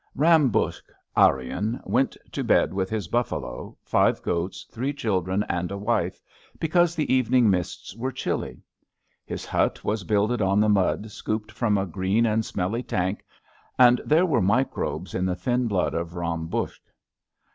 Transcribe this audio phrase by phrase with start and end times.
[0.17, 0.81] "Ty AM BUKSH,
[1.15, 6.19] Aryan, went to bed with his ^^ buffalo, five goats, three children and a wife,
[6.59, 8.63] because the evening mists were chilly.
[9.27, 13.23] His hut was builded on the mud scooped from a green and smelly tank,
[13.77, 16.79] and there were microbes in the thin blood of Ram Buksh.